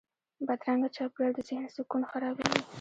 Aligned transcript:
بدرنګه 0.47 0.89
چاپېریال 0.95 1.33
د 1.35 1.39
ذهن 1.47 1.65
سکون 1.75 2.01
خرابوي 2.11 2.57